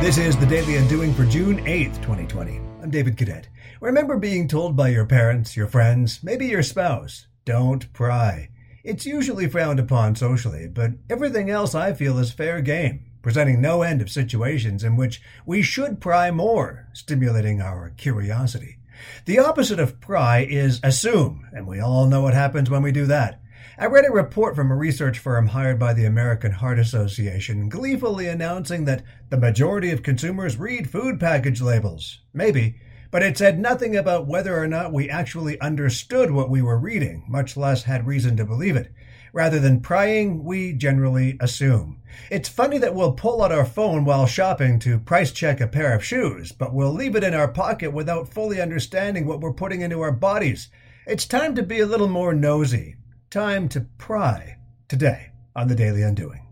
This 0.00 0.16
is 0.16 0.34
the 0.34 0.46
Daily 0.46 0.76
Undoing 0.76 1.12
for 1.12 1.26
June 1.26 1.58
8th, 1.66 1.96
2020. 1.96 2.56
I'm 2.82 2.88
David 2.90 3.18
Cadet. 3.18 3.48
Remember 3.82 4.16
being 4.16 4.48
told 4.48 4.74
by 4.74 4.88
your 4.88 5.04
parents, 5.04 5.58
your 5.58 5.66
friends, 5.66 6.20
maybe 6.22 6.46
your 6.46 6.62
spouse, 6.62 7.26
don't 7.44 7.92
pry. 7.92 8.48
It's 8.82 9.04
usually 9.04 9.46
frowned 9.46 9.78
upon 9.78 10.16
socially, 10.16 10.66
but 10.68 10.92
everything 11.10 11.50
else 11.50 11.74
I 11.74 11.92
feel 11.92 12.18
is 12.18 12.32
fair 12.32 12.62
game, 12.62 13.04
presenting 13.20 13.60
no 13.60 13.82
end 13.82 14.00
of 14.00 14.08
situations 14.08 14.82
in 14.82 14.96
which 14.96 15.20
we 15.44 15.60
should 15.60 16.00
pry 16.00 16.30
more, 16.30 16.88
stimulating 16.94 17.60
our 17.60 17.92
curiosity. 17.98 18.78
The 19.26 19.38
opposite 19.38 19.78
of 19.78 20.00
pry 20.00 20.46
is 20.48 20.80
assume, 20.82 21.46
and 21.52 21.66
we 21.66 21.78
all 21.78 22.06
know 22.06 22.22
what 22.22 22.32
happens 22.32 22.70
when 22.70 22.82
we 22.82 22.90
do 22.90 23.04
that. 23.04 23.42
I 23.78 23.86
read 23.86 24.04
a 24.06 24.12
report 24.12 24.56
from 24.56 24.70
a 24.70 24.76
research 24.76 25.18
firm 25.18 25.48
hired 25.48 25.78
by 25.78 25.94
the 25.94 26.04
American 26.04 26.52
Heart 26.52 26.78
Association 26.78 27.68
gleefully 27.68 28.26
announcing 28.26 28.84
that 28.84 29.02
the 29.28 29.36
majority 29.36 29.90
of 29.90 30.02
consumers 30.02 30.58
read 30.58 30.90
food 30.90 31.18
package 31.18 31.60
labels. 31.60 32.20
Maybe, 32.32 32.80
but 33.10 33.22
it 33.22 33.36
said 33.36 33.58
nothing 33.58 33.96
about 33.96 34.26
whether 34.26 34.56
or 34.56 34.68
not 34.68 34.92
we 34.92 35.10
actually 35.10 35.60
understood 35.60 36.30
what 36.30 36.48
we 36.48 36.62
were 36.62 36.78
reading, 36.78 37.24
much 37.28 37.56
less 37.56 37.84
had 37.84 38.06
reason 38.06 38.36
to 38.36 38.44
believe 38.44 38.76
it. 38.76 38.92
Rather 39.32 39.58
than 39.60 39.80
prying, 39.80 40.44
we 40.44 40.72
generally 40.72 41.36
assume. 41.40 42.00
It's 42.30 42.48
funny 42.48 42.78
that 42.78 42.94
we'll 42.94 43.12
pull 43.12 43.42
out 43.42 43.52
our 43.52 43.64
phone 43.64 44.04
while 44.04 44.26
shopping 44.26 44.78
to 44.80 44.98
price 44.98 45.32
check 45.32 45.60
a 45.60 45.68
pair 45.68 45.94
of 45.94 46.04
shoes, 46.04 46.50
but 46.52 46.74
we'll 46.74 46.92
leave 46.92 47.14
it 47.14 47.24
in 47.24 47.34
our 47.34 47.48
pocket 47.48 47.92
without 47.92 48.32
fully 48.32 48.60
understanding 48.60 49.26
what 49.26 49.40
we're 49.40 49.52
putting 49.52 49.80
into 49.80 50.00
our 50.00 50.12
bodies. 50.12 50.68
It's 51.06 51.26
time 51.26 51.54
to 51.54 51.62
be 51.62 51.80
a 51.80 51.86
little 51.86 52.08
more 52.08 52.34
nosy. 52.34 52.96
Time 53.30 53.68
to 53.68 53.82
pry 53.96 54.56
today 54.88 55.30
on 55.54 55.68
the 55.68 55.76
Daily 55.76 56.02
Undoing. 56.02 56.49